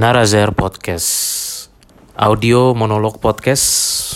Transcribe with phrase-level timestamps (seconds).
[0.00, 1.12] Narazer Podcast.
[2.16, 3.68] Audio monolog podcast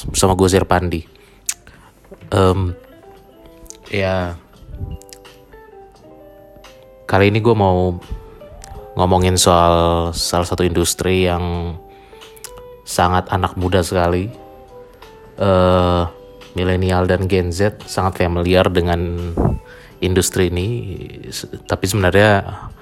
[0.08, 1.04] bersama gue Zer Pandi.
[2.32, 2.72] Um,
[3.92, 4.40] Ya
[7.04, 8.00] Kali ini gue mau
[8.96, 11.76] ngomongin soal salah satu industri yang
[12.88, 14.32] sangat anak muda sekali.
[15.36, 16.08] Uh,
[16.56, 19.04] Milenial dan Gen Z sangat familiar dengan
[20.00, 20.96] industri ini.
[21.68, 22.72] Tapi sebenarnya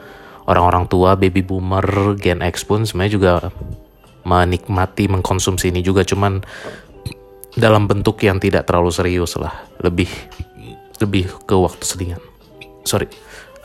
[0.46, 3.32] orang-orang tua, baby boomer, Gen X pun sebenarnya juga
[4.22, 6.42] menikmati mengkonsumsi ini juga cuman
[7.58, 10.08] dalam bentuk yang tidak terlalu serius lah, lebih
[11.02, 12.22] lebih ke waktu sedingan.
[12.86, 13.10] Sorry,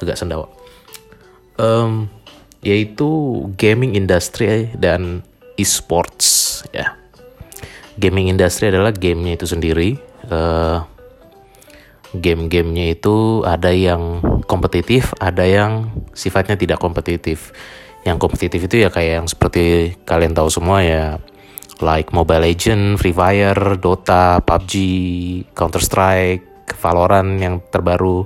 [0.02, 0.50] agak sendawa.
[1.58, 2.10] Um,
[2.62, 3.08] yaitu
[3.56, 5.22] gaming industry dan
[5.58, 6.94] e-sports ya.
[7.98, 9.98] Gaming industry adalah gamenya itu sendiri.
[10.30, 10.86] Uh,
[12.16, 17.52] game-gamenya itu ada yang kompetitif, ada yang sifatnya tidak kompetitif.
[18.08, 21.20] Yang kompetitif itu ya kayak yang seperti kalian tahu semua ya,
[21.84, 24.74] like Mobile Legend, Free Fire, Dota, PUBG,
[25.52, 28.24] Counter Strike, Valorant yang terbaru.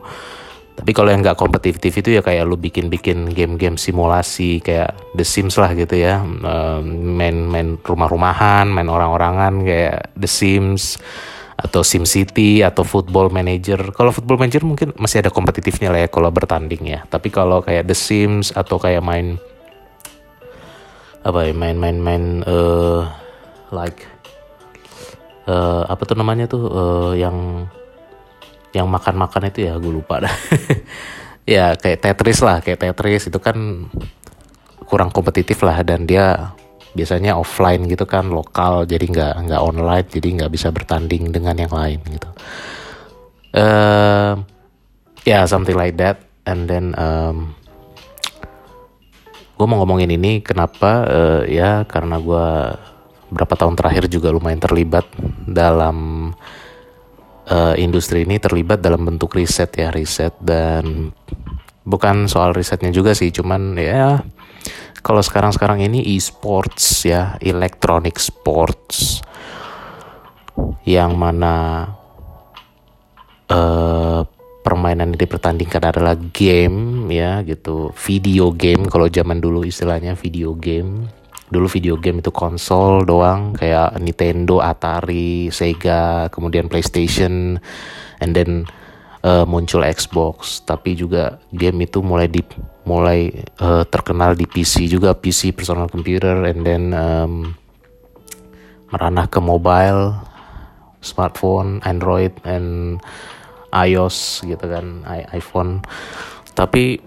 [0.71, 5.57] Tapi kalau yang nggak kompetitif itu ya kayak lu bikin-bikin game-game simulasi kayak The Sims
[5.61, 6.25] lah gitu ya,
[6.81, 10.97] main-main rumah-rumahan, main orang-orangan kayak The Sims
[11.61, 13.93] atau Sim City atau Football Manager.
[13.93, 16.99] Kalau Football Manager mungkin masih ada kompetitifnya lah ya kalau bertanding ya.
[17.05, 19.37] Tapi kalau kayak The Sims atau kayak main
[21.21, 23.05] apa ya main-main-main uh,
[23.69, 24.09] like
[25.45, 27.69] uh, apa tuh namanya tuh uh, yang
[28.73, 30.35] yang makan-makan itu ya gue lupa dah.
[31.53, 33.85] ya kayak Tetris lah, kayak Tetris itu kan
[34.89, 36.55] kurang kompetitif lah dan dia
[36.91, 41.72] biasanya offline gitu kan lokal jadi nggak nggak online jadi nggak bisa bertanding dengan yang
[41.72, 42.29] lain gitu.
[43.52, 44.40] Uh,
[45.28, 46.24] ya yeah, something like that.
[46.47, 47.53] And then um,
[49.62, 52.47] gue mau ngomongin ini kenapa uh, ya karena gue
[53.31, 55.06] berapa tahun terakhir juga lumayan terlibat
[55.46, 56.30] dalam
[57.46, 61.13] uh, industri ini terlibat dalam bentuk riset ya riset dan
[61.85, 64.25] bukan soal risetnya juga sih cuman ya
[65.01, 69.25] kalau sekarang-sekarang ini e-sports ya, electronic sports
[70.85, 71.85] yang mana
[73.50, 74.22] uh,
[74.62, 81.09] permainan yang dipertandingkan adalah game ya gitu, video game kalau zaman dulu istilahnya video game.
[81.51, 87.59] Dulu video game itu konsol doang kayak Nintendo, Atari, Sega, kemudian PlayStation
[88.23, 88.63] and then
[89.25, 92.41] uh, muncul Xbox, tapi juga game itu mulai di
[92.85, 93.29] mulai
[93.61, 97.53] uh, terkenal di PC juga PC personal computer and then um,
[98.91, 100.17] meranah ke mobile,
[100.99, 102.99] smartphone, Android and
[103.71, 105.85] iOS gitu kan, I iPhone.
[106.51, 106.99] Tapi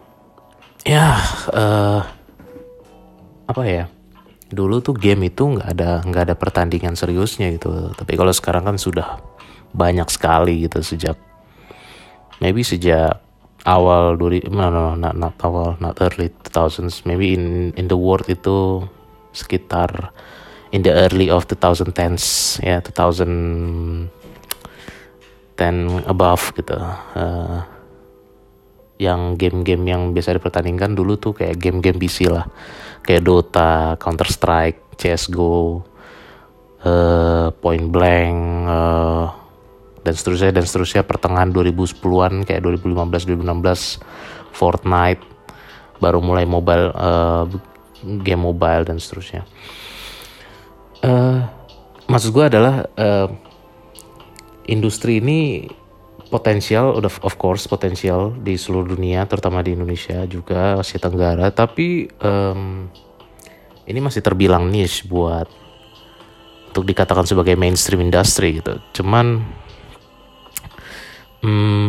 [0.86, 1.20] ya
[1.52, 2.00] uh,
[3.44, 3.86] apa ya?
[4.54, 7.91] Dulu tuh game itu nggak ada nggak ada pertandingan seriusnya gitu.
[7.92, 9.19] Tapi kalau sekarang kan sudah
[9.75, 11.19] banyak sekali gitu sejak
[12.39, 13.21] maybe sejak
[13.65, 18.27] awal duri no, no, not, not awal not early 2000s maybe in in the world
[18.28, 18.84] itu
[19.34, 20.12] sekitar
[20.75, 24.11] in the early of 2010s ya yeah, 2010
[26.11, 26.75] above gitu.
[27.15, 27.62] Uh,
[28.99, 32.47] yang game-game yang biasa dipertandingkan dulu tuh kayak game-game PC lah.
[33.06, 35.83] Kayak Dota, Counter Strike, CS:GO,
[36.83, 38.39] uh, Point Blank,
[38.71, 39.27] uh,
[40.04, 45.25] dan seterusnya dan seterusnya pertengahan 2010-an kayak 2015 2016 Fortnite
[45.98, 47.48] baru mulai mobile uh,
[48.20, 49.48] game mobile dan seterusnya.
[51.00, 51.41] Uh,
[52.06, 53.28] maksud gue adalah uh,
[54.69, 55.64] industri ini
[56.29, 62.08] potensial udah of course potensial di seluruh dunia terutama di Indonesia juga Asia Tenggara tapi
[62.25, 62.88] um,
[63.84, 65.46] ini masih terbilang niche buat
[66.75, 68.82] untuk dikatakan sebagai mainstream industry gitu.
[68.90, 69.46] Cuman
[71.44, 71.88] hmm,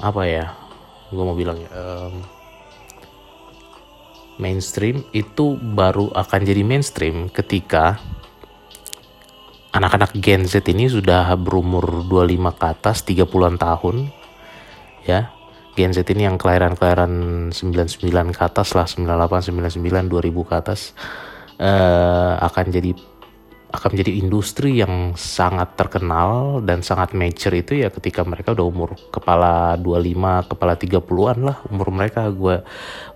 [0.00, 0.54] apa ya?
[1.10, 2.22] Gue mau bilang ya um,
[4.38, 7.98] mainstream itu baru akan jadi mainstream ketika
[9.74, 13.96] anak-anak Gen Z ini sudah berumur 25 ke atas 30-an tahun
[15.04, 15.34] ya.
[15.76, 17.12] Gen Z ini yang kelahiran-kelahiran
[17.52, 20.96] 99 ke atas lah 98, 99, 2000 ke atas
[21.60, 22.96] uh, akan jadi
[23.66, 28.94] akan menjadi industri yang sangat terkenal dan sangat mature itu ya ketika mereka udah umur
[29.10, 32.30] kepala 25, kepala 30-an lah umur mereka.
[32.30, 32.62] Gue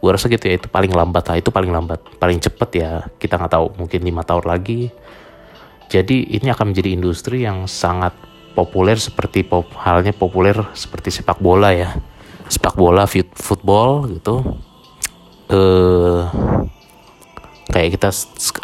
[0.02, 2.90] gue rasa gitu ya itu paling lambat lah itu paling lambat paling cepet ya.
[3.16, 4.90] Kita nggak tahu mungkin lima tahun lagi.
[5.90, 8.14] Jadi ini akan menjadi industri yang sangat
[8.54, 11.94] populer seperti pop, halnya populer seperti sepak bola ya.
[12.50, 14.42] Sepak bola football gitu.
[15.50, 16.22] Eh
[17.70, 18.10] kayak kita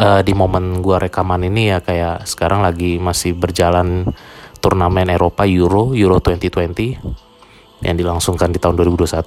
[0.02, 4.04] uh, di momen gua rekaman ini ya kayak sekarang lagi masih berjalan
[4.60, 9.22] turnamen Eropa Euro Euro 2020 yang dilangsungkan di tahun 2021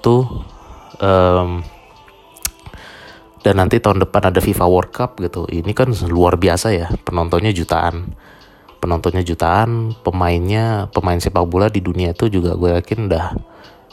[0.99, 1.49] um,
[3.39, 5.47] dan nanti tahun depan ada FIFA World Cup gitu.
[5.47, 8.11] Ini kan luar biasa ya penontonnya jutaan.
[8.79, 13.35] Penontonnya jutaan pemainnya pemain sepak bola di dunia itu juga gue yakin udah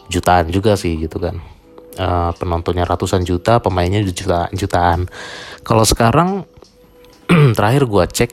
[0.06, 1.55] jutaan juga sih gitu kan
[1.98, 5.00] uh, penontonnya ratusan juta pemainnya jutaan jutaan.
[5.66, 6.44] Kalau sekarang
[7.56, 8.30] terakhir gue cek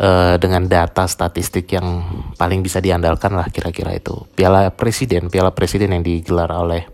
[0.00, 2.02] uh, dengan data statistik yang
[2.36, 4.26] paling bisa diandalkan lah kira-kira itu.
[4.34, 6.84] Piala presiden piala presiden yang digelar oleh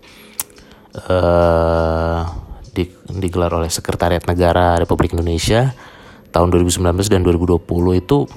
[1.11, 2.23] uh,
[2.71, 2.85] di,
[3.17, 5.73] digelar oleh sekretariat negara Republik Indonesia
[6.31, 7.65] tahun 2019 dan 2020
[7.97, 8.29] itu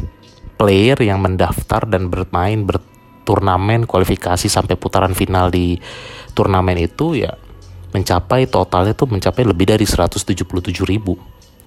[0.56, 5.79] player yang mendaftar dan bermain berturnamen kualifikasi sampai putaran final di
[6.31, 7.35] turnamen itu ya
[7.89, 10.45] mencapai totalnya tuh mencapai lebih dari 177
[10.86, 11.18] ribu.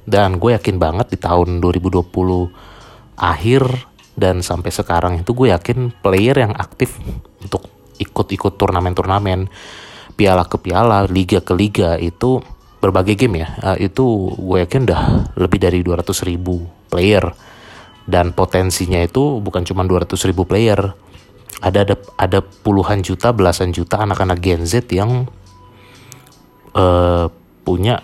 [0.03, 2.03] Dan gue yakin banget di tahun 2020
[3.19, 3.63] akhir
[4.19, 6.99] dan sampai sekarang itu gue yakin player yang aktif
[7.41, 7.71] untuk
[8.03, 9.47] ikut-ikut turnamen-turnamen
[10.19, 12.43] piala ke piala liga ke liga itu
[12.83, 13.49] berbagai game ya.
[13.63, 15.03] Uh, itu gue yakin udah
[15.39, 17.31] lebih dari 200 ribu player.
[18.03, 20.99] Dan potensinya itu bukan cuma 200 ribu player.
[21.63, 25.31] Ada ada ada puluhan juta belasan juta anak-anak Gen Z yang
[26.77, 27.27] uh,
[27.63, 28.03] punya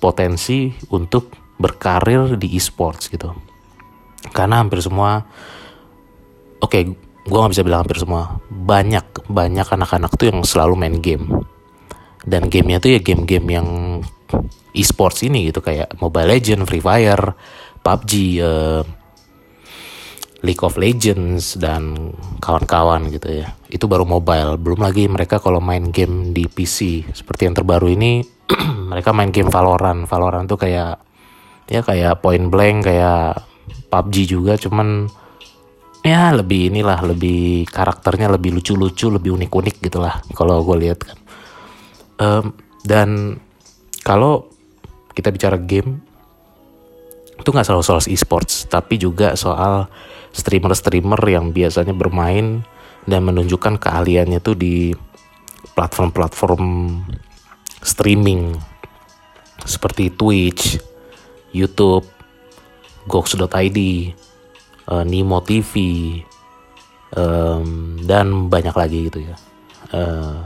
[0.00, 3.30] potensi untuk berkarir di e-sports gitu
[4.34, 5.22] karena hampir semua
[6.60, 6.82] oke okay,
[7.24, 11.44] gue nggak bisa bilang hampir semua banyak banyak anak-anak tuh yang selalu main game
[12.24, 13.68] dan gamenya tuh ya game-game yang
[14.74, 17.36] e-sports ini gitu kayak Mobile Legend, Free Fire,
[17.84, 18.12] PUBG,
[18.42, 18.82] uh,
[20.44, 22.12] League of Legends dan
[22.42, 23.48] kawan-kawan gitu ya.
[23.74, 28.22] Itu baru mobile, belum lagi mereka kalau main game di PC seperti yang terbaru ini
[28.94, 30.06] mereka main game Valorant.
[30.06, 31.02] Valorant tuh kayak
[31.66, 33.42] ya kayak Point Blank kayak
[33.90, 34.54] PUBG juga.
[34.54, 35.10] Cuman
[36.06, 41.18] ya lebih inilah lebih karakternya lebih lucu-lucu lebih unik-unik gitulah kalau gue lihat kan.
[42.14, 42.54] Um,
[42.86, 43.42] dan
[44.06, 44.46] kalau
[45.16, 45.98] kita bicara game
[47.34, 49.90] itu nggak selalu soal e-sports tapi juga soal
[50.30, 52.62] streamer-streamer yang biasanya bermain
[53.04, 54.92] dan menunjukkan keahliannya tuh di
[55.74, 56.64] platform-platform
[57.84, 58.56] streaming
[59.64, 60.80] seperti Twitch,
[61.52, 62.04] YouTube,
[63.08, 63.60] Gox.id, uh,
[64.92, 65.72] eh, Nimo TV,
[68.04, 69.36] dan banyak lagi gitu ya.
[69.94, 70.42] Uh,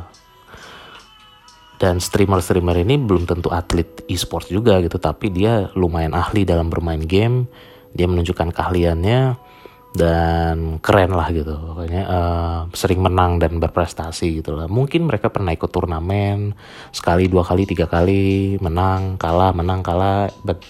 [1.78, 6.98] dan streamer-streamer ini belum tentu atlet e-sports juga gitu, tapi dia lumayan ahli dalam bermain
[6.98, 7.46] game,
[7.94, 9.47] dia menunjukkan keahliannya
[9.96, 11.54] dan keren lah gitu.
[11.56, 14.68] Pokoknya uh, sering menang dan berprestasi gitu lah.
[14.68, 16.52] Mungkin mereka pernah ikut turnamen
[16.92, 20.28] sekali dua kali tiga kali menang kalah menang kalah.
[20.44, 20.60] But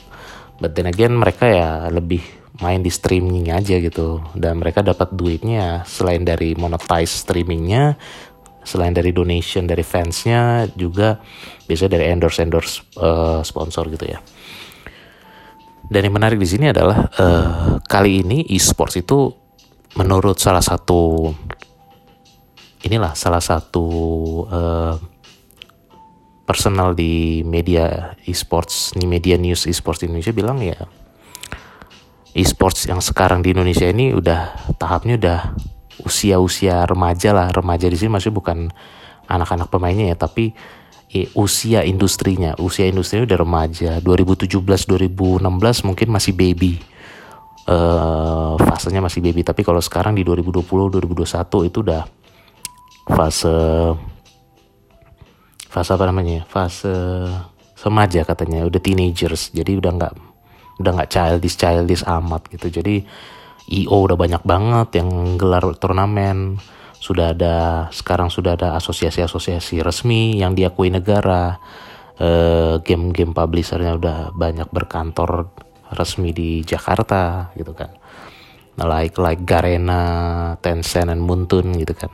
[0.62, 2.22] but then again mereka ya lebih
[2.58, 4.22] main di streaming aja gitu.
[4.34, 7.98] Dan mereka dapat duitnya selain dari monetize streamingnya
[8.68, 11.16] selain dari donation dari fansnya juga
[11.64, 14.20] bisa dari endorse endorse uh, sponsor gitu ya
[15.88, 19.32] dan yang menarik di sini adalah uh, kali ini e-sports itu
[19.96, 21.32] menurut salah satu
[22.84, 23.86] inilah salah satu
[24.46, 24.94] uh,
[26.48, 30.80] personal di media e-sports, di media news e-sports di Indonesia bilang ya
[32.32, 35.40] e-sports yang sekarang di Indonesia ini udah tahapnya udah
[36.06, 37.48] usia-usia remaja lah.
[37.50, 38.58] Remaja di sini maksudnya bukan
[39.28, 40.54] anak-anak pemainnya ya, tapi
[41.32, 43.92] usia industrinya, usia industrinya udah remaja.
[44.04, 46.76] 2017 2016 mungkin masih baby.
[47.68, 52.02] Uh, fasenya masih baby, tapi kalau sekarang di 2020 2021 itu udah
[53.08, 53.56] fase
[55.68, 56.48] fase apa namanya?
[56.48, 56.92] Fase
[57.84, 59.52] remaja katanya, udah teenagers.
[59.52, 60.14] Jadi udah nggak
[60.80, 62.68] udah nggak childish childish amat gitu.
[62.72, 63.04] Jadi
[63.68, 66.56] IO udah banyak banget yang gelar turnamen
[66.98, 71.58] sudah ada sekarang sudah ada asosiasi-asosiasi resmi yang diakui negara.
[72.18, 75.54] Game game-game publishernya udah banyak berkantor
[75.94, 77.94] resmi di Jakarta gitu kan.
[78.74, 80.02] Like like Garena,
[80.58, 82.10] Tencent, dan Muntun gitu kan.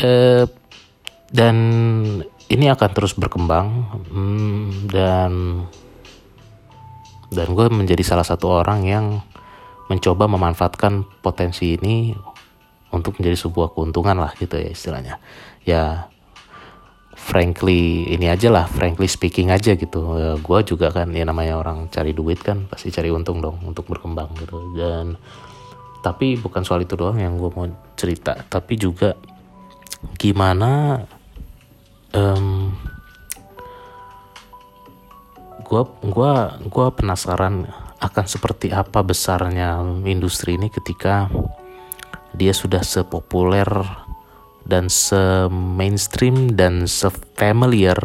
[0.00, 0.44] Uh,
[1.32, 1.56] dan
[2.50, 3.68] ini akan terus berkembang
[4.10, 5.32] hmm, dan
[7.30, 9.06] dan gue menjadi salah satu orang yang
[9.86, 12.10] mencoba memanfaatkan potensi ini
[12.90, 15.14] untuk menjadi sebuah keuntungan lah gitu ya istilahnya.
[15.66, 16.10] Ya
[17.14, 20.00] frankly ini aja lah frankly speaking aja gitu.
[20.18, 23.86] Ya, gue juga kan ya namanya orang cari duit kan pasti cari untung dong untuk
[23.86, 24.74] berkembang gitu.
[24.74, 25.18] Dan
[26.00, 29.12] tapi bukan soal itu doang yang gue mau cerita tapi juga
[30.16, 31.04] gimana
[32.16, 32.72] um,
[35.60, 36.32] gua gua
[36.66, 37.68] gua penasaran
[38.00, 39.76] akan seperti apa besarnya
[40.08, 41.28] industri ini ketika
[42.34, 43.66] dia sudah sepopuler
[44.66, 47.98] dan se-mainstream dan se-familiar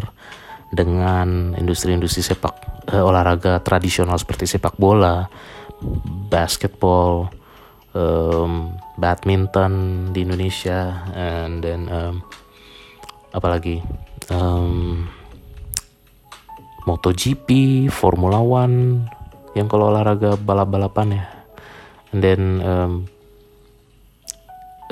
[0.74, 2.54] dengan industri-industri sepak
[2.90, 5.30] eh, olahraga tradisional seperti sepak bola,
[6.26, 7.30] basketball,
[7.94, 9.72] um, badminton
[10.10, 12.24] di Indonesia, and then um,
[13.30, 13.84] apalagi
[14.32, 15.06] um,
[16.86, 17.48] MotoGP,
[17.90, 19.06] Formula One,
[19.58, 21.24] yang kalau olahraga balap-balapan ya,
[22.14, 22.92] and then um,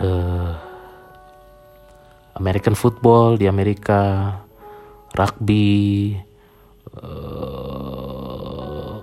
[0.05, 0.53] uh,
[2.37, 4.37] American football di Amerika,
[5.17, 6.13] rugby,
[7.01, 9.01] uh,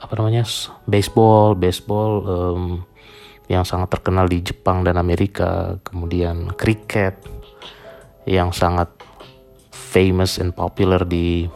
[0.00, 0.42] apa namanya,
[0.90, 2.82] baseball, baseball um,
[3.46, 7.14] yang sangat terkenal di Jepang dan Amerika, kemudian cricket
[8.26, 8.90] yang sangat
[9.70, 11.50] famous and popular di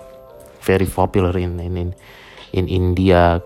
[0.64, 1.94] very popular in in
[2.54, 3.38] in India,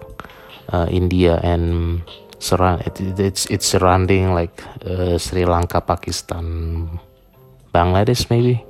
[0.73, 2.01] uh, India and
[2.39, 4.55] surround it, it's it's surrounding like
[4.87, 6.87] uh, Sri Lanka, Pakistan,
[7.75, 8.63] Bangladesh maybe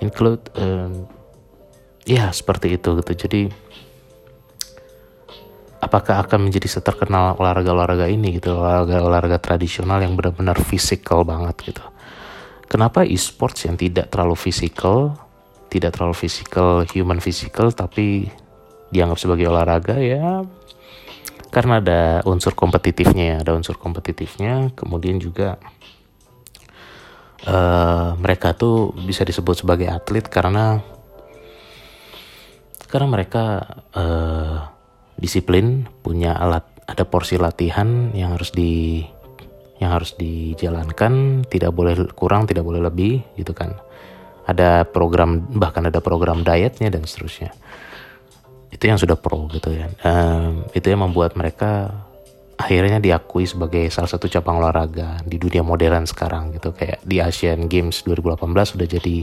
[0.00, 1.08] include um,
[2.04, 3.12] ya seperti itu gitu.
[3.16, 3.40] Jadi
[5.80, 11.84] apakah akan menjadi seterkenal olahraga-olahraga ini gitu olahraga-olahraga tradisional yang benar-benar fisikal banget gitu?
[12.66, 15.14] Kenapa e-sports yang tidak terlalu fisikal
[15.66, 18.30] tidak terlalu fisikal human physical tapi
[18.94, 20.46] dianggap sebagai olahraga ya
[21.56, 24.76] karena ada unsur kompetitifnya ya ada unsur kompetitifnya.
[24.76, 25.56] Kemudian juga
[27.48, 30.84] uh, mereka tuh bisa disebut sebagai atlet karena
[32.92, 33.64] karena mereka
[33.96, 34.68] uh,
[35.16, 39.00] disiplin punya alat ada porsi latihan yang harus di
[39.80, 43.72] yang harus dijalankan tidak boleh kurang tidak boleh lebih gitu kan.
[44.44, 47.56] Ada program bahkan ada program dietnya dan seterusnya
[48.70, 51.90] itu yang sudah pro gitu ya um, itu yang membuat mereka
[52.56, 56.72] akhirnya diakui sebagai salah satu cabang olahraga di dunia modern sekarang gitu.
[56.72, 59.16] Kayak di Asian Games 2018 sudah jadi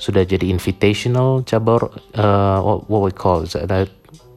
[0.00, 3.52] sudah jadi invitational cabur uh, what, what we call it,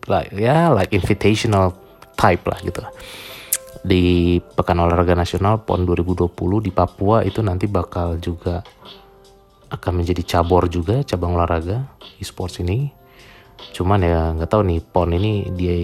[0.07, 1.75] like ya yeah, like invitational
[2.15, 2.83] type lah gitu.
[3.83, 6.31] Di Pekan Olahraga Nasional PON 2020
[6.63, 8.63] di Papua itu nanti bakal juga
[9.67, 13.02] akan menjadi cabur juga cabang olahraga e-sports ini
[13.71, 15.77] cuman ya nggak tahu nih PON ini dia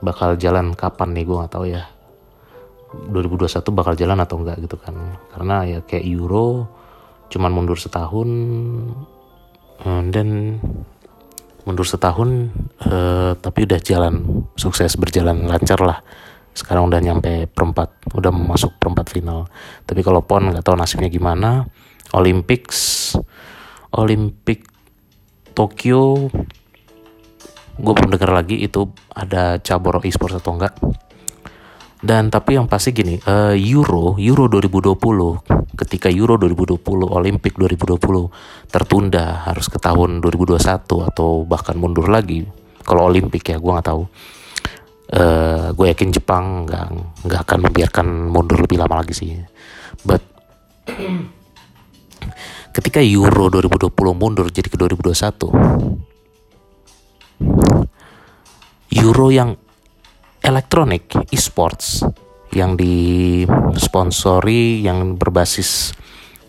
[0.00, 1.84] bakal jalan kapan nih gue nggak tahu ya.
[2.94, 4.94] 2021 bakal jalan atau enggak gitu kan.
[5.34, 6.70] Karena ya kayak Euro
[7.28, 8.28] cuman mundur setahun.
[9.82, 10.58] Eh, dan
[11.64, 12.52] mundur setahun
[12.84, 16.04] uh, tapi udah jalan sukses berjalan lancar lah.
[16.54, 19.48] Sekarang udah nyampe perempat udah masuk perempat final.
[19.88, 21.66] Tapi kalau pon nggak tahu nasibnya gimana.
[22.14, 23.10] Olympics
[23.90, 24.70] Olimpik
[25.56, 26.30] Tokyo
[27.74, 30.74] gue belum dengar lagi itu ada cabur e-sports atau enggak.
[32.04, 39.48] Dan tapi yang pasti gini uh, Euro Euro 2020 ketika Euro 2020 Olimpik 2020 tertunda
[39.48, 42.44] harus ke tahun 2021 atau bahkan mundur lagi.
[42.84, 44.04] Kalau Olimpik ya gue nggak tahu.
[45.04, 46.84] Uh, eh, gue yakin Jepang nggak
[47.24, 49.32] nggak akan membiarkan mundur lebih lama lagi sih.
[50.04, 50.20] But
[52.76, 56.13] ketika Euro 2020 mundur jadi ke 2021
[58.94, 59.56] Euro yang
[60.44, 62.04] elektronik e-sports
[62.54, 65.90] yang disponsori yang berbasis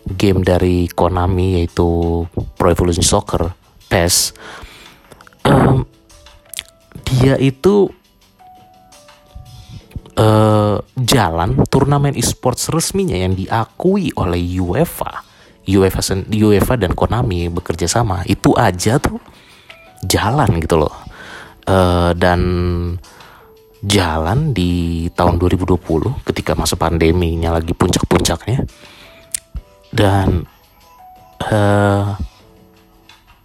[0.06, 3.50] game dari Konami yaitu Pro Evolution Soccer
[3.90, 4.30] PES
[5.42, 5.82] um,
[7.02, 7.90] dia itu
[10.18, 15.26] uh, jalan turnamen e-sports resminya yang diakui oleh UEFA
[15.66, 18.22] UEFA UEFA dan Konami bekerja sama.
[18.22, 19.18] Itu aja tuh
[20.06, 20.94] jalan gitu loh.
[21.66, 22.40] Uh, dan
[23.82, 28.64] jalan di tahun 2020 ketika masa pandeminya lagi puncak-puncaknya.
[29.90, 30.46] Dan
[31.46, 32.04] uh,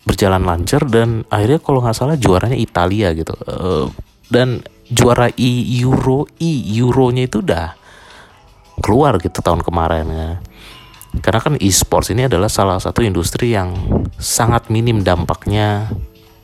[0.01, 3.33] berjalan lancar dan akhirnya kalau nggak salah juaranya Italia gitu.
[3.45, 3.85] Uh,
[4.31, 7.73] dan juara i Euro i Euronya itu udah
[8.81, 10.31] keluar gitu tahun kemarin ya.
[11.19, 13.75] Karena kan e-sports ini adalah salah satu industri yang
[14.15, 15.91] sangat minim dampaknya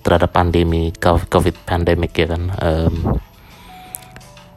[0.07, 2.43] terhadap pandemi COVID pandemic ya kan.
[2.63, 2.95] Um,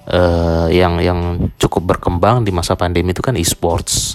[0.06, 4.14] uh, yang yang cukup berkembang di masa pandemi itu kan e-sports.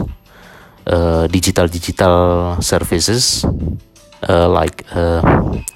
[0.86, 2.16] Uh, digital digital
[2.62, 3.42] services
[4.30, 5.18] uh, like uh,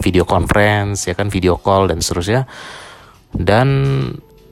[0.06, 2.48] video conference ya kan video call dan seterusnya.
[3.36, 3.68] Dan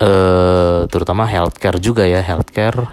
[0.04, 2.84] uh, terutama healthcare juga ya healthcare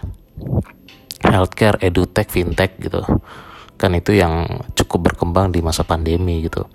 [1.25, 3.02] healthcare edutech fintech gitu.
[3.75, 6.71] Kan itu yang cukup berkembang di masa pandemi gitu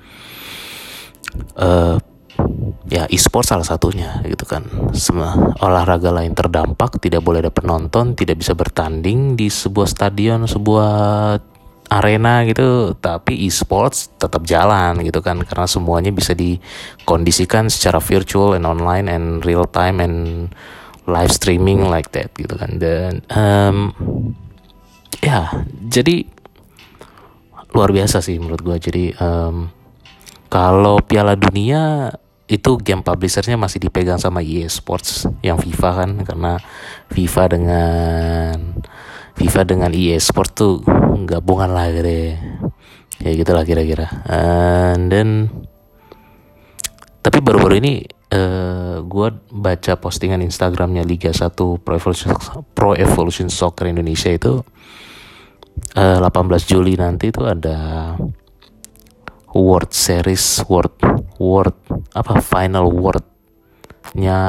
[1.57, 1.97] uh,
[2.89, 4.65] ya e-sport salah satunya gitu kan.
[4.95, 10.91] Semua olahraga lain terdampak tidak boleh ada penonton tidak bisa bertanding di sebuah stadion sebuah
[11.89, 12.95] arena gitu.
[12.97, 15.41] Tapi e-sports tetap jalan gitu kan.
[15.43, 20.49] Karena semuanya bisa dikondisikan secara virtual and online and real time and
[21.09, 22.77] live streaming like that gitu kan.
[22.77, 23.77] Dan um,
[25.19, 25.51] ya
[25.89, 26.25] jadi
[27.69, 29.69] luar biasa sih menurut gue jadi um,
[30.49, 32.09] kalau Piala Dunia
[32.49, 36.53] itu game publishernya masih dipegang sama EA Sports yang FIFA kan karena
[37.13, 38.57] FIFA dengan
[39.37, 40.81] FIFA dengan EA Sports tuh
[41.29, 42.33] gabungan lah gitu
[43.21, 44.09] ya gitulah kira-kira.
[44.25, 45.29] And then
[47.21, 47.93] tapi baru-baru ini
[48.33, 52.33] uh, eh, gue baca postingan Instagramnya Liga 1 Pro Evolution,
[52.73, 54.65] Pro Evolution Soccer Indonesia itu
[55.93, 58.17] uh, eh, 18 Juli nanti itu ada
[59.53, 60.97] World Series World
[61.41, 61.77] World
[62.13, 64.41] apa Final Worldnya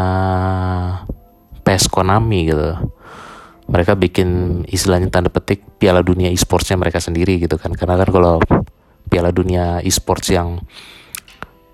[1.64, 2.76] PES Konami gitu
[3.70, 8.42] mereka bikin istilahnya tanda petik Piala Dunia e-sportsnya mereka sendiri gitu kan karena kan kalau
[9.06, 10.58] Piala Dunia e-sports yang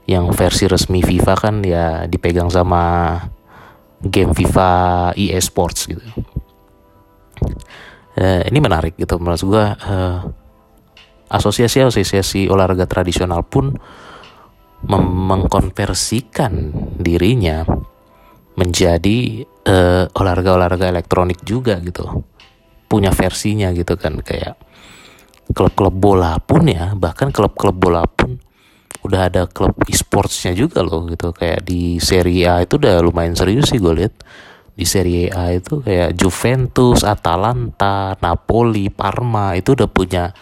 [0.06, 3.16] yang versi resmi FIFA kan ya dipegang sama
[4.04, 4.70] game FIFA
[5.18, 6.04] EA Sports gitu.
[8.16, 10.18] Uh, ini menarik gitu menurut gua uh,
[11.26, 13.74] asosiasi-asosiasi olahraga tradisional pun
[14.86, 17.66] mengkonversikan dirinya
[18.56, 22.24] menjadi eh, olahraga-olahraga elektronik juga gitu.
[22.86, 24.56] Punya versinya gitu kan kayak
[25.50, 28.38] klub-klub bola pun ya bahkan klub-klub bola pun
[29.06, 31.30] udah ada klub e-sportsnya juga loh gitu.
[31.34, 34.14] Kayak di Serie A itu udah lumayan serius sih gue lihat.
[34.76, 40.36] Di Serie A itu kayak Juventus, Atalanta, Napoli, Parma itu udah punya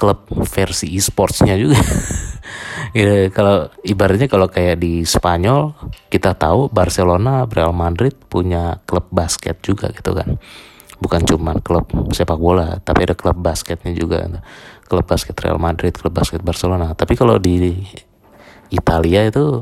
[0.00, 1.76] klub versi e-sportsnya juga.
[2.96, 5.76] ya, kalau ibaratnya kalau kayak di Spanyol
[6.08, 10.40] kita tahu Barcelona, Real Madrid punya klub basket juga gitu kan.
[10.96, 14.24] Bukan cuma klub sepak bola, tapi ada klub basketnya juga.
[14.88, 16.96] Klub basket Real Madrid, klub basket Barcelona.
[16.96, 17.76] Tapi kalau di
[18.72, 19.60] Italia itu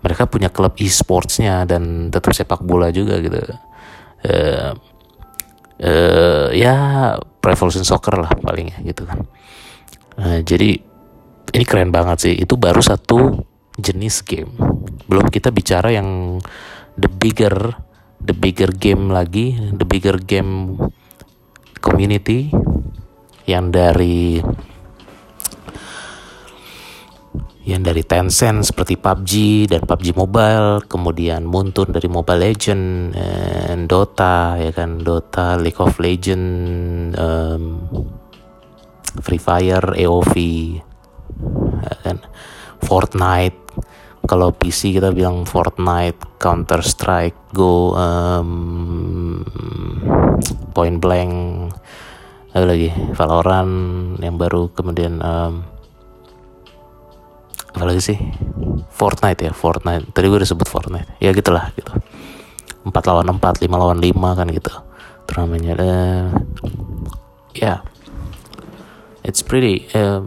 [0.00, 3.36] mereka punya klub e-sportsnya dan tetap sepak bola juga gitu.
[4.20, 4.72] Uh,
[5.80, 6.76] uh, ya
[7.40, 9.24] Revolution Soccer lah paling ya gitu kan
[10.20, 10.76] Nah, jadi
[11.50, 12.34] ini keren banget sih.
[12.36, 13.40] Itu baru satu
[13.80, 14.52] jenis game.
[15.08, 16.38] Belum kita bicara yang
[17.00, 17.72] the bigger
[18.20, 20.76] the bigger game lagi, the bigger game
[21.80, 22.52] community
[23.48, 24.38] yang dari
[27.64, 29.32] yang dari Tencent seperti PUBG
[29.70, 33.14] dan PUBG Mobile, kemudian Muntun dari Mobile Legend,
[33.70, 36.44] and Dota ya kan, Dota, League of Legend,
[37.14, 37.62] um,
[39.18, 40.34] Free Fire, AOV,
[41.82, 42.18] ya kan,
[42.84, 43.58] Fortnite.
[44.20, 49.42] Kalau PC kita bilang Fortnite, Counter Strike, Go, um,
[50.70, 51.34] Point Blank,
[52.54, 53.74] ada lagi Valorant
[54.22, 55.66] yang baru, kemudian um,
[57.70, 58.18] apa lagi sih?
[58.90, 60.10] Fortnite ya, Fortnite.
[60.10, 61.16] Tadi gue udah sebut Fortnite.
[61.22, 61.94] Ya gitulah gitu.
[62.82, 64.72] 4 lawan 4, 5 lawan 5 kan gitu.
[65.30, 65.92] Turnamennya ada
[67.54, 67.84] ya
[69.24, 70.24] it's pretty uh,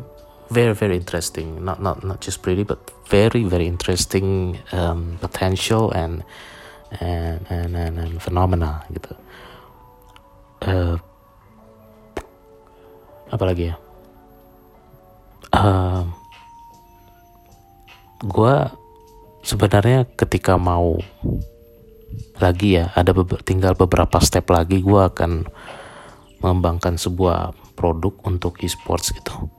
[0.50, 1.64] very very interesting.
[1.64, 2.80] Not not not just pretty but
[3.10, 6.24] very very interesting um, potential and
[7.02, 9.14] and and, and, and phenomena gitu.
[10.64, 10.96] Uh,
[13.34, 13.76] apa lagi ya?
[15.54, 16.06] Uh,
[18.24, 18.56] gue
[19.44, 20.98] sebenarnya ketika mau
[22.40, 25.50] lagi ya ada be tinggal beberapa step lagi gue akan
[26.40, 29.50] mengembangkan sebuah produk untuk e-sports gitu.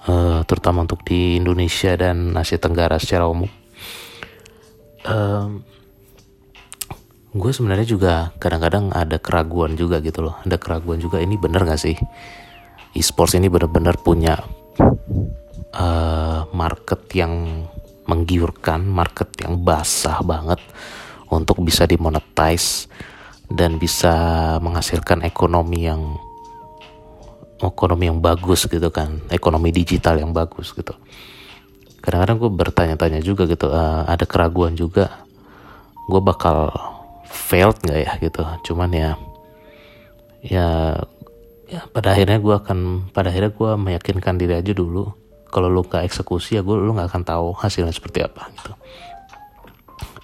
[0.00, 3.48] Uh, terutama untuk di Indonesia dan Asia Tenggara secara umum.
[5.04, 5.60] Uh,
[7.30, 10.36] gue sebenarnya juga kadang-kadang ada keraguan juga gitu loh.
[10.42, 11.96] Ada keraguan juga ini bener gak sih?
[12.96, 14.40] E-sports ini bener-bener punya
[15.76, 17.64] uh, market yang
[18.10, 20.58] menggiurkan market yang basah banget
[21.30, 22.90] untuk bisa dimonetize
[23.46, 24.10] dan bisa
[24.58, 26.18] menghasilkan ekonomi yang
[27.62, 29.20] ekonomi yang bagus gitu kan.
[29.28, 30.96] Ekonomi digital yang bagus gitu.
[32.00, 35.24] Kadang-kadang gue bertanya-tanya juga gitu uh, ada keraguan juga?
[36.08, 36.72] Gue bakal
[37.28, 38.12] failed nggak ya?
[38.18, 38.42] Gitu.
[38.72, 39.10] Cuman ya
[40.40, 40.96] ya
[41.68, 45.12] ya pada akhirnya gue akan pada akhirnya gue meyakinkan diri aja dulu.
[45.50, 48.72] Kalau lu nggak eksekusi ya gue lu nggak akan tahu hasilnya seperti apa gitu.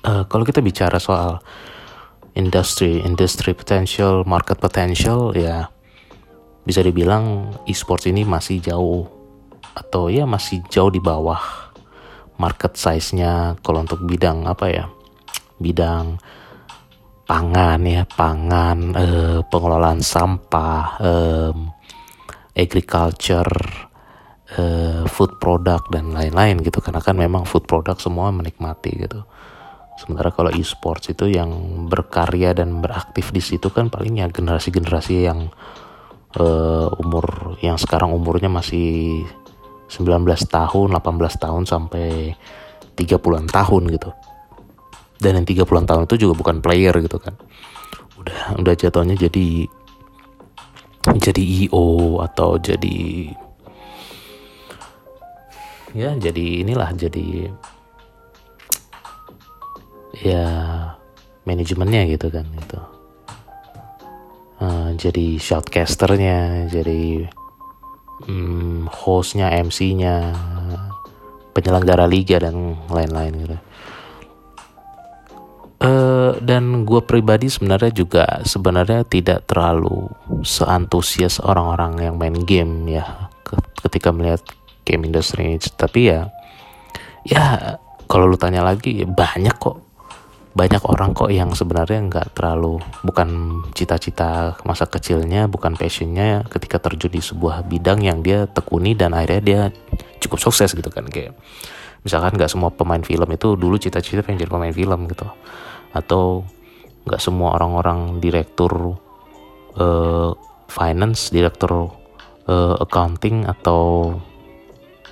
[0.07, 1.42] Uh, kalau kita bicara soal
[2.37, 5.72] industri industri potential market potential ya
[6.66, 9.07] bisa dibilang e-sports ini masih jauh
[9.76, 11.38] atau ya masih jauh di bawah
[12.37, 14.85] market size-nya kalau untuk bidang apa ya
[15.57, 16.20] bidang
[17.26, 21.52] pangan ya pangan eh, pengelolaan sampah eh,
[22.57, 23.52] agriculture
[24.55, 26.79] eh, food product dan lain-lain gitu.
[26.79, 29.26] Karena kan memang food product semua menikmati gitu.
[29.96, 31.50] Sementara kalau e-sports itu yang
[31.88, 35.48] berkarya dan beraktif di situ kan palingnya generasi-generasi yang
[36.37, 39.25] uh, umur yang sekarang umurnya masih
[39.88, 42.35] 19 tahun, 18 tahun sampai
[42.96, 44.11] 30-an tahun gitu.
[45.16, 47.35] Dan yang 30-an tahun itu juga bukan player gitu kan.
[48.20, 49.68] Udah udah jatuhnya jadi
[51.07, 53.31] jadi EO atau jadi
[55.94, 57.49] ya jadi inilah jadi
[60.18, 60.44] ya
[61.46, 62.95] manajemennya gitu kan itu uh,
[64.96, 67.28] jadi shoutcasternya jadi
[68.26, 70.35] um, hostnya MC-nya
[71.56, 73.56] penyelenggara liga dan lain-lain gitu.
[75.76, 80.09] Uh, dan gue pribadi sebenarnya juga sebenarnya tidak terlalu
[80.40, 83.28] seantusias orang-orang yang main game ya
[83.85, 84.40] ketika melihat
[84.88, 86.32] game industry tapi ya
[87.28, 87.76] ya
[88.09, 89.86] kalau lu tanya lagi ya banyak kok
[90.56, 97.12] banyak orang kok yang sebenarnya nggak terlalu bukan cita-cita masa kecilnya bukan passionnya ketika terjun
[97.12, 99.60] di sebuah bidang yang dia tekuni dan akhirnya dia
[100.16, 101.36] cukup sukses gitu kan kayak
[102.06, 105.26] misalkan nggak semua pemain film itu dulu cita-cita pengen jadi pemain film gitu.
[105.90, 106.46] Atau
[107.02, 108.94] nggak semua orang-orang direktur
[109.74, 110.30] uh,
[110.70, 111.90] finance direktur
[112.46, 114.14] uh, accounting atau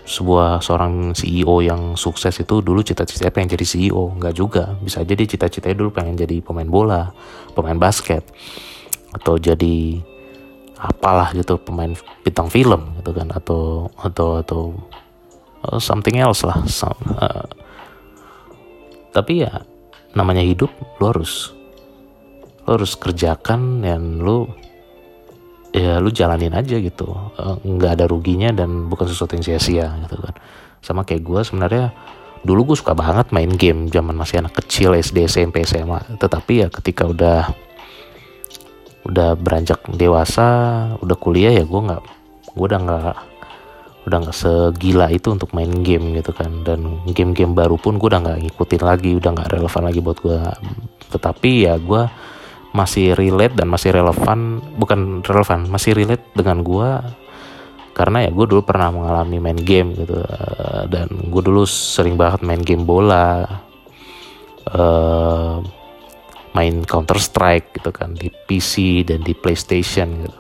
[0.05, 4.77] sebuah seorang CEO yang sukses itu dulu cita-citanya pengen jadi CEO nggak juga.
[4.85, 7.13] Bisa jadi cita-citanya dulu pengen jadi pemain bola
[7.57, 8.27] pemain basket
[9.15, 10.03] atau jadi
[10.85, 14.61] apalah gitu pemain bintang film gitu kan atau atau atau
[15.65, 17.47] uh, something else lah some, uh,
[19.15, 19.65] tapi ya
[20.13, 20.69] namanya hidup
[21.01, 21.55] lo harus
[22.67, 24.51] lo harus kerjakan dan lo
[25.75, 27.11] ya lu jalanin aja gitu.
[27.35, 30.35] Eh, nggak ada ruginya dan bukan sesuatu yang sia-sia gitu kan.
[30.79, 31.91] Sama kayak gue sebenarnya
[32.47, 36.69] dulu gue suka banget main game zaman masih anak kecil SD SMP SMA tetapi ya
[36.69, 37.49] ketika udah
[39.09, 40.47] udah beranjak dewasa
[41.01, 42.03] udah kuliah ya gue nggak
[42.53, 43.17] gue udah nggak
[44.05, 46.63] udah nggak segila itu untuk main game gitu kan.
[46.63, 50.39] Dan game-game baru pun gue udah nggak ngikutin lagi udah nggak relevan lagi buat gue
[51.15, 52.03] tetapi ya gue
[52.75, 56.91] masih relate dan masih relevan bukan relevan masih relate dengan gue
[57.95, 62.43] karena ya gue dulu pernah mengalami main game gitu uh, dan gue dulu sering banget
[62.43, 63.47] main game bola
[64.75, 65.63] uh,
[66.55, 70.39] main Counter Strike gitu kan di PC dan di PlayStation gitu.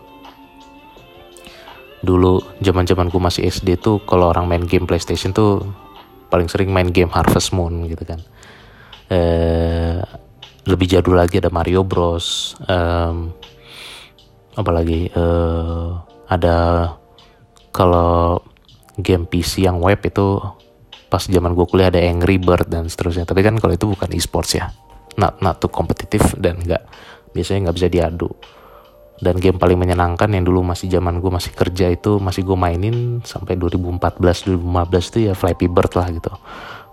[2.04, 5.66] Dulu zaman zaman gue masih SD tuh kalau orang main game PlayStation tuh
[6.30, 8.20] paling sering main game Harvest Moon gitu kan.
[9.10, 10.00] Uh,
[10.64, 13.32] lebih jadul lagi ada Mario Bros um,
[14.56, 16.00] apalagi uh,
[16.30, 16.88] ada
[17.74, 18.38] kalau
[18.94, 20.38] game PC yang web itu
[21.10, 23.26] pas zaman gue kuliah ada Angry Bird dan seterusnya.
[23.26, 24.70] Tapi kan kalau itu bukan e-sports ya.
[25.18, 26.82] Not not too kompetitif dan nggak
[27.34, 28.30] biasanya nggak bisa diadu.
[29.18, 33.22] Dan game paling menyenangkan yang dulu masih zaman gue masih kerja itu masih gue mainin
[33.22, 36.34] sampai 2014 2015 itu ya Flappy Bird lah gitu.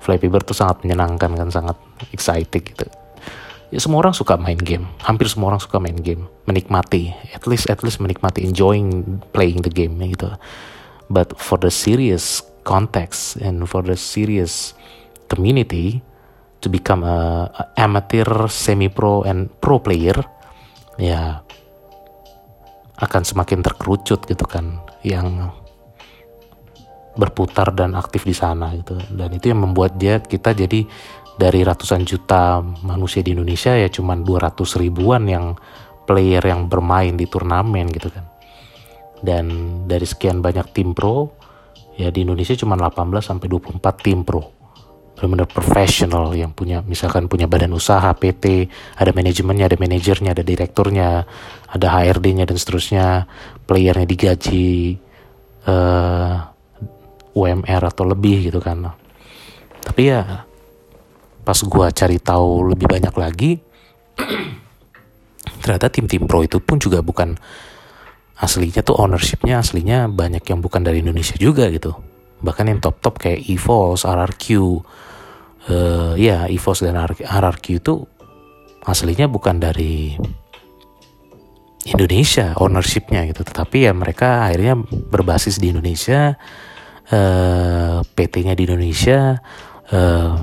[0.02, 1.78] Flappy Bird tuh sangat menyenangkan kan sangat
[2.14, 3.01] exciting gitu
[3.72, 4.86] ya semua orang suka main game.
[5.02, 6.28] Hampir semua orang suka main game.
[6.46, 7.16] Menikmati.
[7.32, 10.36] At least at least menikmati enjoying playing the game gitu.
[11.08, 14.76] But for the serious context and for the serious
[15.32, 16.04] community
[16.62, 20.20] to become a, a amateur semi pro and pro player
[21.02, 21.42] ya
[23.02, 25.50] akan semakin terkerucut gitu kan yang
[27.18, 28.96] berputar dan aktif di sana gitu.
[29.12, 30.88] Dan itu yang membuat dia kita jadi
[31.36, 35.56] dari ratusan juta manusia di Indonesia ya cuman 200 ribuan yang
[36.06, 38.26] player yang bermain di turnamen gitu kan.
[39.22, 39.46] Dan
[39.86, 41.30] dari sekian banyak tim pro
[41.96, 44.44] ya di Indonesia cuma 18 sampai 24 tim pro.
[45.16, 48.66] Benar-benar profesional yang punya misalkan punya badan usaha PT,
[48.98, 51.30] ada manajemennya, ada manajernya, ada direkturnya,
[51.70, 53.30] ada HRD-nya dan seterusnya,
[53.70, 54.98] playernya digaji
[55.70, 58.98] uh, eh, UMR atau lebih gitu kan.
[59.86, 60.50] Tapi ya
[61.52, 63.60] pas gue cari tahu lebih banyak lagi
[65.68, 67.36] ternyata tim-tim pro itu pun juga bukan
[68.40, 71.94] aslinya tuh ownershipnya aslinya banyak yang bukan dari Indonesia juga gitu.
[72.42, 74.46] Bahkan yang top-top kayak EVOS, RRQ
[75.70, 77.94] uh, ya EVOS dan RRQ itu
[78.82, 80.18] aslinya bukan dari
[81.86, 83.46] Indonesia ownershipnya gitu.
[83.46, 86.34] Tetapi ya mereka akhirnya berbasis di Indonesia
[87.14, 89.38] uh, PT-nya di Indonesia
[89.94, 90.34] uh,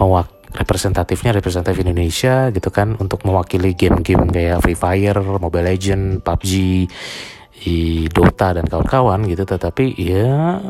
[0.00, 6.52] mewak representatifnya representatif Indonesia gitu kan untuk mewakili game-game kayak Free Fire, Mobile Legend, PUBG,
[8.12, 10.60] Dota dan kawan-kawan gitu tetapi ya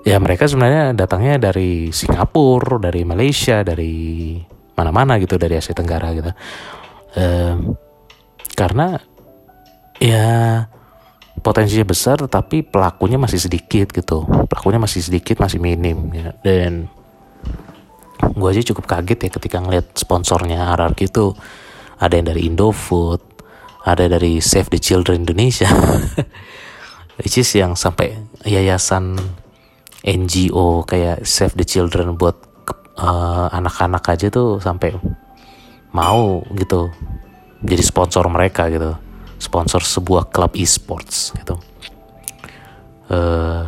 [0.00, 4.34] ya mereka sebenarnya datangnya dari Singapura, dari Malaysia, dari
[4.74, 6.32] mana-mana gitu dari Asia Tenggara gitu.
[7.10, 7.76] Um,
[8.56, 8.96] karena
[10.00, 10.64] ya
[11.44, 14.24] potensinya besar tetapi pelakunya masih sedikit gitu.
[14.48, 16.32] Pelakunya masih sedikit, masih minim ya.
[16.40, 16.88] Dan
[18.20, 21.32] gue aja cukup kaget ya ketika ngeliat sponsornya RRQ itu
[22.00, 23.30] ada yang dari Indofood
[23.84, 25.68] ada dari Save the Children Indonesia.
[27.20, 28.16] Which is yang sampai
[28.48, 29.16] yayasan
[30.04, 32.36] NGO kayak Save the Children buat
[32.96, 34.96] uh, anak-anak aja tuh sampai
[35.92, 36.88] mau gitu
[37.60, 38.96] jadi sponsor mereka gitu.
[39.40, 41.56] Sponsor sebuah klub e-sports gitu.
[43.10, 43.66] Uh,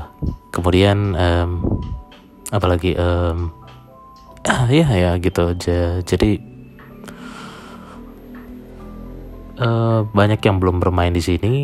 [0.52, 1.50] kemudian um,
[2.52, 3.50] apalagi um,
[4.48, 5.54] ah ya ya gitu
[6.02, 6.30] jadi
[9.62, 11.54] uh, banyak yang belum bermain di sini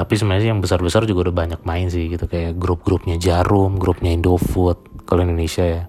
[0.00, 5.04] tapi sebenarnya yang besar-besar juga udah banyak main sih gitu kayak grup-grupnya Jarum, grupnya Indofood
[5.04, 5.84] kalau Indonesia ya.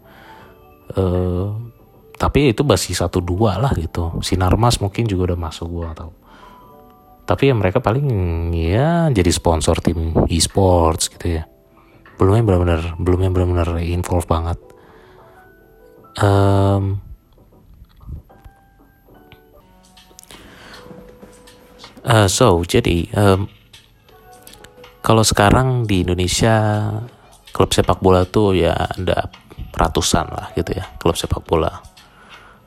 [0.91, 1.55] Uh,
[2.19, 4.19] tapi itu masih satu dua lah gitu.
[4.19, 6.11] Sinarmas mungkin juga udah masuk gua atau
[7.23, 8.03] tapi ya mereka paling
[8.51, 11.47] ya jadi sponsor tim e-sports gitu ya.
[12.19, 14.59] Belum yang benar-benar belum yang benar-benar involve banget
[16.19, 16.99] um,
[22.03, 23.47] uh, so jadi um,
[25.01, 26.87] kalau sekarang di Indonesia
[27.51, 29.27] klub sepak bola tuh ya ada
[29.71, 31.83] ratusan lah gitu ya klub sepak bola.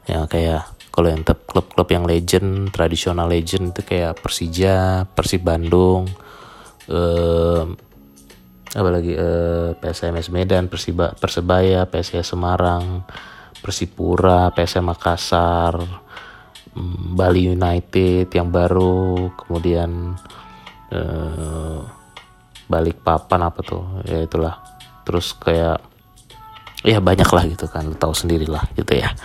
[0.05, 6.07] Ya kayak kalau yang klub-klub yang legend tradisional legend itu kayak Persija Persib Bandung
[6.87, 7.67] um,
[8.75, 13.07] apa lagi uh, PSMS Medan Persiba Persebaya PSIS Semarang
[13.65, 15.81] Persipura, PSM Makassar,
[16.77, 20.13] mm, Bali United yang baru, kemudian
[20.93, 21.81] eh,
[22.69, 24.61] balik papan apa tuh, ya itulah.
[25.09, 25.81] Terus kayak
[26.85, 29.17] ya banyak lah gitu kan, tahu sendiri lah gitu ya.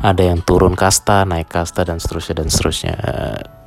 [0.00, 2.96] Ada yang turun kasta, naik kasta dan seterusnya dan seterusnya.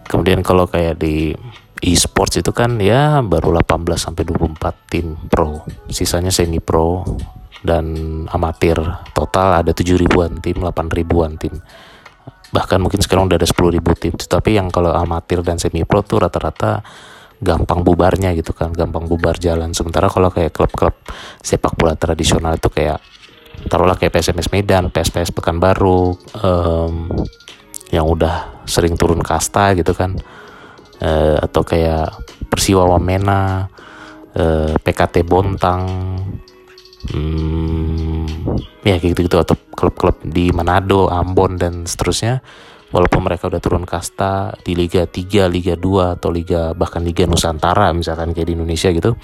[0.09, 1.29] Kemudian kalau kayak di
[1.77, 5.61] e-sports itu kan ya baru 18 sampai 24 tim pro.
[5.93, 7.05] Sisanya semi pro
[7.63, 7.85] dan
[8.29, 8.77] amatir.
[9.15, 11.55] Total ada 7 ribuan tim 8 ribuan tim.
[12.53, 14.13] Bahkan mungkin sekarang udah ada 10 ribu tim.
[14.13, 16.85] Tapi yang kalau amatir dan semi pro tuh rata-rata
[17.43, 19.75] gampang bubarnya gitu kan gampang bubar jalan.
[19.75, 20.95] Sementara kalau kayak klub-klub
[21.43, 23.03] sepak bola tradisional itu kayak
[23.67, 27.09] taruhlah kayak PSMS Medan, PSPS Pekanbaru um,
[27.91, 30.17] yang udah sering turun kasta gitu kan
[31.03, 32.15] uh, atau kayak
[32.47, 33.67] Persiwa Wamena
[34.33, 35.83] uh, PKT Bontang
[37.11, 38.23] hmm,
[38.87, 42.39] ya kayak gitu-gitu atau klub-klub di Manado, Ambon dan seterusnya.
[42.93, 47.89] Walaupun mereka udah turun kasta di Liga 3, Liga 2 atau Liga bahkan Liga Nusantara
[47.89, 49.17] misalkan kayak di Indonesia gitu.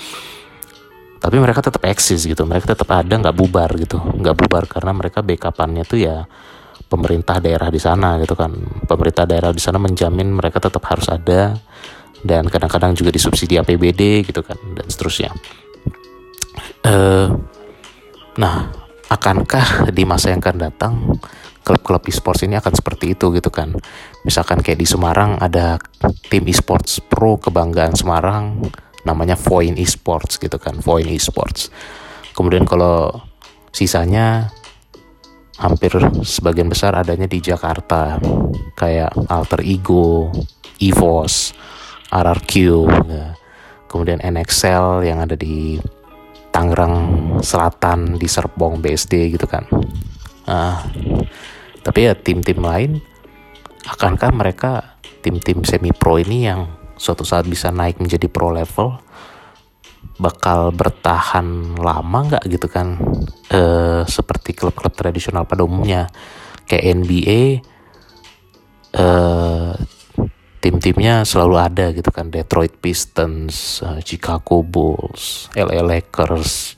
[1.22, 4.02] Tapi mereka tetap eksis gitu mereka tetap ada nggak bubar gitu.
[4.02, 6.26] Nggak bubar karena mereka backupannya tuh ya
[6.90, 8.58] pemerintah daerah di sana gitu kan.
[8.90, 11.54] Pemerintah daerah di sana menjamin mereka tetap harus ada
[12.26, 15.30] dan kadang-kadang juga disubsidi APBD gitu kan dan seterusnya.
[16.82, 17.38] Uh,
[18.40, 18.72] Nah,
[19.12, 20.94] akankah di masa yang akan datang
[21.68, 23.76] klub-klub e-sports ini akan seperti itu gitu kan?
[24.24, 25.76] Misalkan kayak di Semarang ada
[26.32, 28.64] tim e-sports pro kebanggaan Semarang
[29.04, 31.68] namanya Voin e-sports gitu kan, Voin e-sports.
[32.32, 33.12] Kemudian kalau
[33.76, 34.48] sisanya
[35.60, 35.92] hampir
[36.24, 38.24] sebagian besar adanya di Jakarta
[38.80, 40.32] kayak Alter Ego,
[40.80, 41.52] EVOS,
[42.08, 42.52] RRQ,
[43.04, 43.36] ya.
[43.92, 45.76] kemudian NXL yang ada di
[46.50, 46.96] Tangerang
[47.42, 49.66] Selatan di Serpong BSD gitu kan.
[50.50, 50.78] Uh,
[51.86, 53.00] tapi ya tim-tim lain
[53.86, 56.68] akankah mereka tim-tim semi pro ini yang
[57.00, 58.98] suatu saat bisa naik menjadi pro level
[60.20, 63.00] bakal bertahan lama nggak gitu kan?
[63.50, 66.12] Uh, seperti klub-klub tradisional pada umumnya
[66.70, 67.42] kayak NBA
[69.00, 69.74] uh,
[70.60, 76.76] tim-timnya selalu ada gitu kan Detroit Pistons, uh, Chicago Bulls, LA Lakers,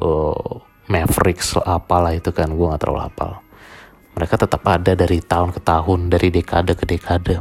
[0.00, 3.44] uh, Mavericks apalah itu kan gue nggak terlalu hafal.
[4.16, 7.34] Mereka tetap ada dari tahun ke tahun, dari dekade ke dekade.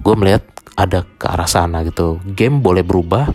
[0.00, 0.44] Gue melihat
[0.76, 2.20] ada ke arah sana gitu.
[2.36, 3.32] Game boleh berubah.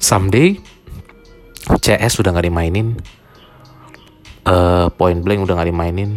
[0.00, 0.56] Someday
[1.78, 2.96] CS udah nggak dimainin,
[4.48, 6.10] uh, Point Blank udah nggak dimainin,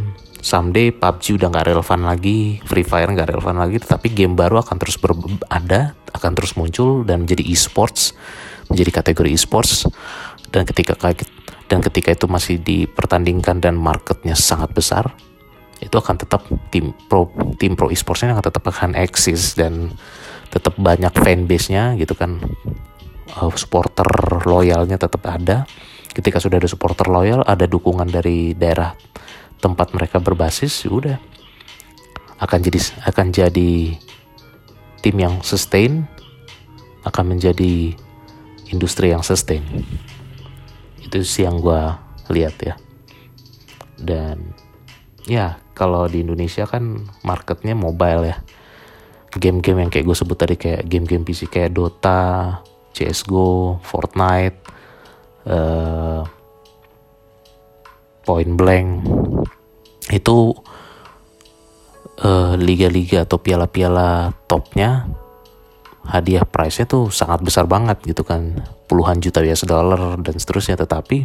[0.43, 4.75] someday PUBG udah nggak relevan lagi, Free Fire nggak relevan lagi, tetapi game baru akan
[4.75, 4.99] terus
[5.47, 8.11] ada, akan terus muncul dan menjadi e-sports,
[8.67, 9.87] menjadi kategori e-sports.
[10.51, 10.93] Dan ketika
[11.71, 15.09] dan ketika itu masih dipertandingkan dan marketnya sangat besar
[15.83, 17.27] itu akan tetap tim pro
[17.59, 19.91] tim pro esportsnya akan tetap akan eksis dan
[20.47, 22.39] tetap banyak fanbase-nya gitu kan.
[23.33, 24.05] Uh, supporter
[24.45, 25.65] loyalnya tetap ada.
[26.13, 28.93] Ketika sudah ada supporter loyal ada dukungan dari daerah
[29.63, 31.17] tempat mereka berbasis ya udah.
[32.43, 33.95] Akan jadi akan jadi
[34.99, 36.03] tim yang sustain
[37.07, 37.95] akan menjadi
[38.67, 39.63] industri yang sustain.
[40.99, 41.81] Itu sih yang gue
[42.31, 42.75] lihat ya.
[43.95, 44.51] Dan
[45.23, 48.37] ya kalau di Indonesia kan marketnya mobile ya.
[49.33, 52.61] Game-game yang kayak gue sebut tadi kayak game-game PC kayak Dota,
[52.93, 54.61] CSGO, Fortnite,
[55.49, 56.21] uh,
[58.23, 58.87] Point Blank.
[60.11, 60.55] Itu
[62.23, 65.07] uh, liga-liga atau piala-piala topnya
[66.03, 68.63] hadiah price-nya tuh sangat besar banget gitu kan.
[68.87, 70.75] Puluhan juta US dollar dan seterusnya.
[70.79, 71.17] Tetapi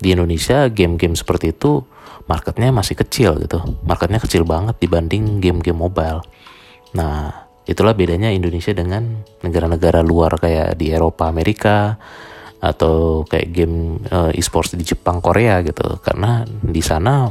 [0.00, 1.84] di Indonesia game-game seperti itu
[2.28, 3.60] marketnya masih kecil gitu.
[3.84, 6.24] Marketnya kecil banget dibanding game-game mobile.
[6.96, 11.96] Nah itulah bedanya Indonesia dengan negara-negara luar kayak di Eropa Amerika
[12.64, 16.00] atau kayak game uh, e-sports di Jepang Korea gitu.
[16.00, 17.28] Karena di sana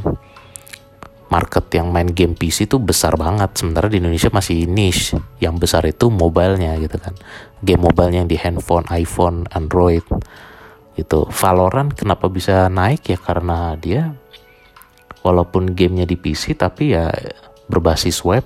[1.26, 3.58] market yang main game PC itu besar banget.
[3.58, 5.18] Sementara di Indonesia masih niche.
[5.42, 7.18] Yang besar itu mobilenya gitu kan.
[7.58, 10.06] Game mobilenya yang di handphone iPhone Android
[10.94, 11.26] gitu.
[11.26, 13.10] Valorant kenapa bisa naik?
[13.10, 14.14] Ya karena dia
[15.26, 17.10] walaupun gamenya di PC tapi ya
[17.66, 18.44] berbasis web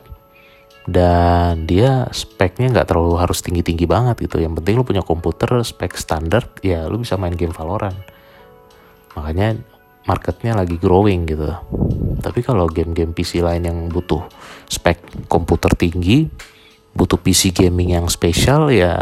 [0.88, 4.40] dan dia speknya nggak terlalu harus tinggi-tinggi banget gitu.
[4.40, 8.00] Yang penting lu punya komputer spek standar ya lu bisa main game Valorant.
[9.12, 9.60] Makanya
[10.08, 11.52] marketnya lagi growing gitu.
[12.24, 14.24] Tapi kalau game-game PC lain yang butuh
[14.64, 16.24] spek komputer tinggi
[16.96, 18.96] butuh PC gaming yang spesial ya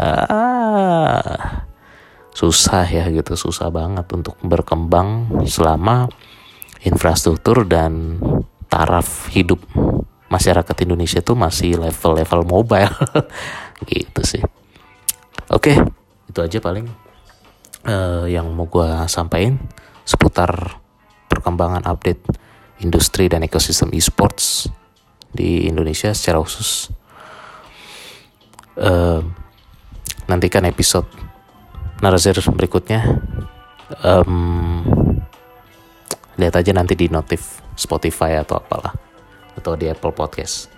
[2.35, 3.39] susah ya gitu.
[3.39, 6.11] Susah banget untuk berkembang selama
[6.83, 8.19] infrastruktur dan
[8.67, 9.63] taraf hidup
[10.27, 12.95] masyarakat Indonesia tuh masih level-level mobile.
[13.89, 14.43] Gitu sih.
[15.47, 15.77] Oke
[16.27, 16.85] itu aja paling
[17.87, 19.57] uh, yang mau gue sampaikan
[20.05, 20.77] seputar
[21.25, 22.21] perkembangan update
[22.83, 24.69] industri dan ekosistem esports
[25.33, 26.93] di Indonesia secara khusus.
[28.77, 29.25] Uh,
[30.29, 31.09] nantikan episode
[31.97, 33.01] Narazir berikutnya.
[34.05, 34.85] Um,
[36.37, 39.06] lihat aja nanti di notif Spotify atau apalah
[39.57, 40.69] atau di Apple Podcast.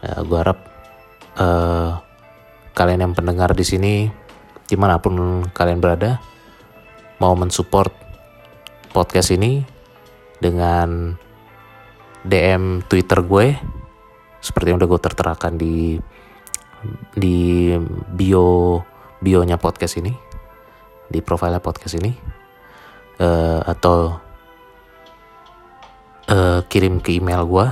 [0.00, 0.58] Ya, gue harap
[1.36, 2.00] uh,
[2.72, 3.94] kalian yang pendengar di sini
[4.66, 6.18] di mana pun kalian berada
[7.22, 7.92] mau mensupport
[8.92, 9.62] podcast ini
[10.40, 11.16] dengan
[12.26, 13.56] DM Twitter gue
[14.42, 15.96] seperti yang udah gue terterakan di
[17.16, 17.72] di
[18.12, 18.80] bio
[19.22, 20.12] bionya podcast ini
[21.08, 22.12] di profilnya podcast ini
[23.22, 24.25] uh, atau
[26.30, 27.66] uh, kirim ke email gue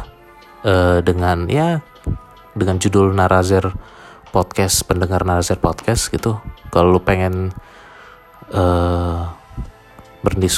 [0.67, 1.83] uh, dengan ya
[2.55, 3.75] dengan judul Narazer
[4.31, 6.39] podcast pendengar Narazer podcast gitu.
[6.71, 7.55] Kalau lu pengen
[8.51, 9.31] uh,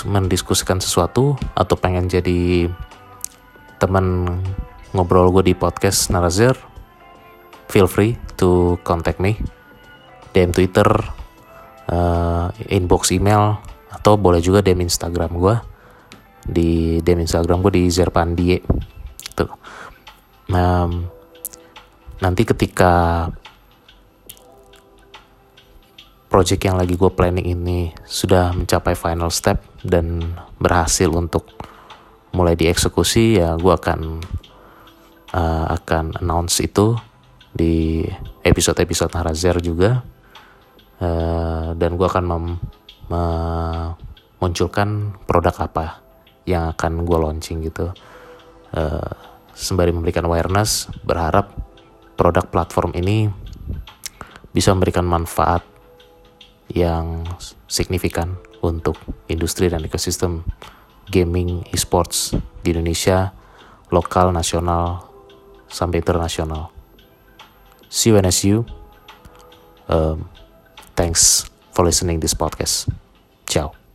[0.06, 2.70] mendiskusikan sesuatu atau pengen jadi
[3.76, 4.24] teman
[4.96, 6.56] ngobrol gue di podcast Narazer
[7.68, 9.36] feel free to contact me.
[10.32, 10.86] DM Twitter
[11.88, 13.56] uh, inbox email
[13.88, 15.56] atau boleh juga DM Instagram gue
[16.46, 18.62] di DM Instagram gue di Zerpandie.
[19.34, 19.50] Tuh
[20.54, 20.90] um,
[22.22, 23.26] nanti ketika
[26.30, 30.22] project yang lagi gue planning ini sudah mencapai final step dan
[30.62, 31.50] berhasil untuk
[32.30, 34.20] mulai dieksekusi ya gue akan
[35.34, 36.94] uh, akan announce itu
[37.56, 38.04] di
[38.44, 40.06] episode-episode Narazer juga.
[40.96, 42.44] Uh, dan gue akan mem
[43.06, 46.05] memunculkan produk apa
[46.46, 47.90] yang akan gue launching gitu
[48.72, 49.10] uh,
[49.52, 51.52] sembari memberikan awareness berharap
[52.16, 53.28] produk platform ini
[54.56, 55.60] bisa memberikan manfaat
[56.72, 57.22] yang
[57.68, 58.96] signifikan untuk
[59.28, 60.42] industri dan ekosistem
[61.12, 62.34] gaming esports
[62.64, 63.30] di Indonesia,
[63.94, 65.06] lokal, nasional,
[65.70, 66.74] sampai internasional.
[67.86, 68.66] See you and as you.
[69.86, 70.26] Um,
[70.98, 72.90] thanks for listening this podcast.
[73.46, 73.85] Ciao.